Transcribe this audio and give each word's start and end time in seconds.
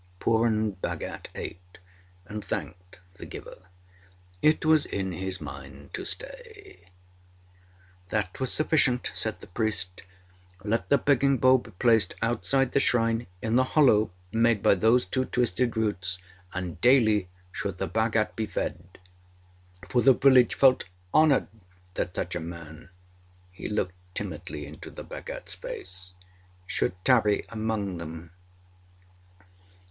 Purun 0.19 0.71
Bhagat 0.81 1.29
ate, 1.35 1.77
and 2.25 2.43
thanked 2.43 3.01
the 3.19 3.25
giver. 3.27 3.67
It 4.41 4.65
was 4.65 4.87
in 4.87 5.11
his 5.11 5.39
mind 5.39 5.93
to 5.93 6.05
stay. 6.05 6.87
That 8.09 8.39
was 8.39 8.51
sufficient, 8.51 9.11
said 9.13 9.41
the 9.41 9.45
priest. 9.45 10.01
Let 10.63 10.89
the 10.89 10.97
begging 10.97 11.37
bowl 11.37 11.59
be 11.59 11.69
placed 11.69 12.15
outside 12.19 12.71
the 12.71 12.79
shrine, 12.79 13.27
in 13.43 13.57
the 13.57 13.63
hollow 13.77 14.09
made 14.31 14.63
by 14.63 14.73
those 14.73 15.05
two 15.05 15.23
twisted 15.25 15.77
roots, 15.77 16.17
and 16.51 16.81
daily 16.81 17.29
should 17.51 17.77
the 17.77 17.85
Bhagat 17.87 18.35
be 18.35 18.47
fed; 18.47 18.97
for 19.87 20.01
the 20.01 20.13
village 20.15 20.55
felt 20.55 20.85
honoured 21.13 21.47
that 21.93 22.15
such 22.15 22.35
a 22.35 22.39
man 22.39 22.89
he 23.51 23.69
looked 23.69 23.93
timidly 24.15 24.65
into 24.65 24.89
the 24.89 25.03
Bhagatâs 25.05 25.55
face 25.57 26.13
should 26.65 26.95
tarry 27.05 27.45
among 27.49 27.97
them. 27.97 28.31